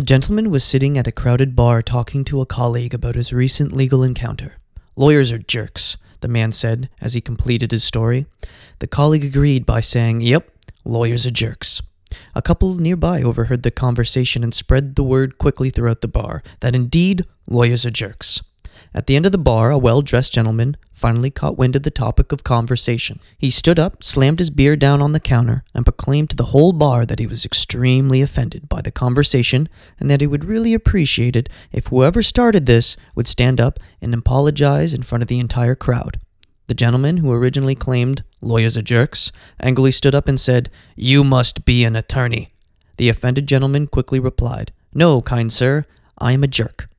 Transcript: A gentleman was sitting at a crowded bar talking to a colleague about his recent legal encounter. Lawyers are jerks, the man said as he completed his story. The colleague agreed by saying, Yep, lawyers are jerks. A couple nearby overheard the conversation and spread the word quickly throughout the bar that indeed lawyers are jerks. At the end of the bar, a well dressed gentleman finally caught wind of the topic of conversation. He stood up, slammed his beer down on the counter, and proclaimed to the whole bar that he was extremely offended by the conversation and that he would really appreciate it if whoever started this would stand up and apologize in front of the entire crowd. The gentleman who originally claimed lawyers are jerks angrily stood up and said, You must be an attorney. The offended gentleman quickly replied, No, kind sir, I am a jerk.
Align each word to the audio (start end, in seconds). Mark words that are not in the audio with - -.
A 0.00 0.02
gentleman 0.02 0.48
was 0.50 0.64
sitting 0.64 0.96
at 0.96 1.06
a 1.06 1.12
crowded 1.12 1.54
bar 1.54 1.82
talking 1.82 2.24
to 2.24 2.40
a 2.40 2.46
colleague 2.46 2.94
about 2.94 3.16
his 3.16 3.34
recent 3.34 3.70
legal 3.70 4.02
encounter. 4.02 4.54
Lawyers 4.96 5.30
are 5.30 5.36
jerks, 5.36 5.98
the 6.20 6.26
man 6.26 6.52
said 6.52 6.88
as 7.02 7.12
he 7.12 7.20
completed 7.20 7.70
his 7.70 7.84
story. 7.84 8.24
The 8.78 8.86
colleague 8.86 9.26
agreed 9.26 9.66
by 9.66 9.82
saying, 9.82 10.22
Yep, 10.22 10.50
lawyers 10.86 11.26
are 11.26 11.30
jerks. 11.30 11.82
A 12.34 12.40
couple 12.40 12.76
nearby 12.76 13.22
overheard 13.22 13.62
the 13.62 13.70
conversation 13.70 14.42
and 14.42 14.54
spread 14.54 14.96
the 14.96 15.04
word 15.04 15.36
quickly 15.36 15.68
throughout 15.68 16.00
the 16.00 16.08
bar 16.08 16.42
that 16.60 16.74
indeed 16.74 17.26
lawyers 17.46 17.84
are 17.84 17.90
jerks. 17.90 18.40
At 18.94 19.06
the 19.06 19.16
end 19.16 19.26
of 19.26 19.32
the 19.32 19.38
bar, 19.38 19.70
a 19.70 19.78
well 19.78 20.02
dressed 20.02 20.32
gentleman 20.32 20.76
finally 20.92 21.30
caught 21.30 21.56
wind 21.56 21.76
of 21.76 21.82
the 21.82 21.90
topic 21.90 22.32
of 22.32 22.44
conversation. 22.44 23.20
He 23.38 23.48
stood 23.48 23.78
up, 23.78 24.04
slammed 24.04 24.38
his 24.38 24.50
beer 24.50 24.76
down 24.76 25.00
on 25.00 25.12
the 25.12 25.20
counter, 25.20 25.64
and 25.74 25.84
proclaimed 25.84 26.30
to 26.30 26.36
the 26.36 26.46
whole 26.46 26.72
bar 26.72 27.06
that 27.06 27.18
he 27.18 27.26
was 27.26 27.44
extremely 27.44 28.20
offended 28.20 28.68
by 28.68 28.82
the 28.82 28.90
conversation 28.90 29.68
and 29.98 30.10
that 30.10 30.20
he 30.20 30.26
would 30.26 30.44
really 30.44 30.74
appreciate 30.74 31.36
it 31.36 31.48
if 31.72 31.86
whoever 31.86 32.22
started 32.22 32.66
this 32.66 32.96
would 33.14 33.26
stand 33.26 33.60
up 33.60 33.78
and 34.02 34.12
apologize 34.12 34.92
in 34.92 35.02
front 35.02 35.22
of 35.22 35.28
the 35.28 35.38
entire 35.38 35.74
crowd. 35.74 36.18
The 36.66 36.74
gentleman 36.74 37.16
who 37.16 37.32
originally 37.32 37.74
claimed 37.74 38.22
lawyers 38.42 38.76
are 38.76 38.82
jerks 38.82 39.32
angrily 39.58 39.90
stood 39.90 40.14
up 40.14 40.28
and 40.28 40.38
said, 40.38 40.70
You 40.96 41.24
must 41.24 41.64
be 41.64 41.84
an 41.84 41.96
attorney. 41.96 42.52
The 42.98 43.08
offended 43.08 43.48
gentleman 43.48 43.86
quickly 43.86 44.20
replied, 44.20 44.70
No, 44.92 45.22
kind 45.22 45.50
sir, 45.50 45.86
I 46.18 46.32
am 46.32 46.44
a 46.44 46.46
jerk. 46.46 46.89